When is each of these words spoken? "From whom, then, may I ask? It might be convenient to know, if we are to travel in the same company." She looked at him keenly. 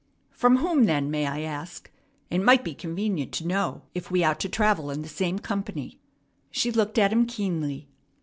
"From 0.31 0.57
whom, 0.57 0.85
then, 0.85 1.11
may 1.11 1.27
I 1.27 1.41
ask? 1.41 1.91
It 2.31 2.39
might 2.41 2.63
be 2.63 2.73
convenient 2.73 3.31
to 3.33 3.45
know, 3.47 3.83
if 3.93 4.09
we 4.09 4.23
are 4.23 4.33
to 4.33 4.49
travel 4.49 4.89
in 4.89 5.03
the 5.03 5.07
same 5.07 5.37
company." 5.37 5.99
She 6.49 6.71
looked 6.71 6.97
at 6.97 7.13
him 7.13 7.27
keenly. 7.27 7.87